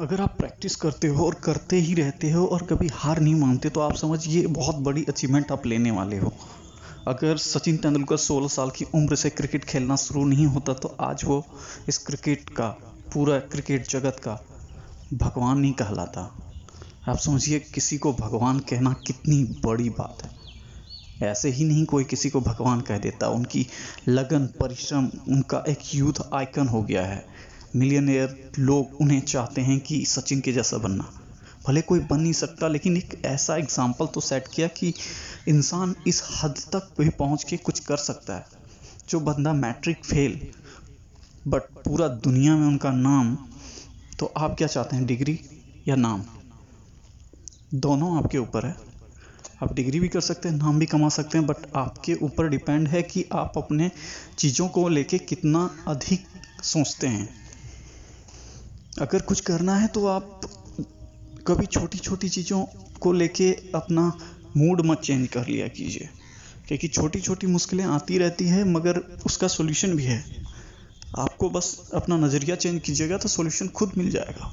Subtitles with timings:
[0.00, 3.68] अगर आप प्रैक्टिस करते हो और करते ही रहते हो और कभी हार नहीं मानते
[3.68, 6.32] तो आप समझिए बहुत बड़ी अचीवमेंट आप लेने वाले हो।
[7.08, 11.24] अगर सचिन तेंदुलकर 16 साल की उम्र से क्रिकेट खेलना शुरू नहीं होता तो आज
[11.24, 11.44] वो
[11.88, 12.68] इस क्रिकेट का,
[13.14, 14.38] पूरा क्रिकेट जगत का
[15.14, 16.36] भगवान नहीं कहलाता।
[17.08, 22.30] आप समझिए, किसी को भगवान कहना कितनी बड़ी बात है। ऐसे ही नहीं कोई किसी
[22.30, 23.66] को भगवान कह देता। उनकी
[24.08, 27.24] लगन, परिश्रम, उनका एक यूथ आइकन हो गया है।
[27.76, 31.10] मिलियनियर लोग उन्हें चाहते हैं कि सचिन के जैसा बनना।
[31.66, 34.92] भले कोई बन नहीं सकता, लेकिन एक ऐसा एग्ज़ाम्पल तो सेट किया कि
[35.48, 38.44] इंसान इस हद तक भी पहुँच के कुछ कर सकता है,
[39.08, 40.40] जो बंदा मैट्रिक फेल
[41.44, 43.36] बट पूरा दुनिया में उनका नाम
[44.18, 45.38] तो आप क्या चाहते हैं डिग्री
[45.88, 46.22] या नाम?
[47.76, 48.74] दोनों आपके ऊपर है।
[49.62, 52.88] आप डिग्री भी कर सकते हैं, नाम भी कमा सकते हैं बट आपके ऊपर डिपेंड
[52.88, 53.90] है कि आप अपने
[54.38, 56.26] चीज़ों को लेके कितना अधिक
[56.64, 57.45] सोचते हैं।
[59.00, 60.28] अगर कुछ करना है तो आप
[61.46, 62.64] कभी छोटी छोटी चीज़ों
[63.00, 64.12] को लेके अपना
[64.56, 66.08] मूड मत चेंज कर लिया कीजिए।
[66.68, 70.24] क्योंकि छोटी छोटी मुश्किलें आती रहती है, मगर उसका सोल्यूशन भी है।
[71.18, 74.52] आपको बस अपना नज़रिया चेंज कीजिएगा तो सोल्यूशन खुद मिल जाएगा।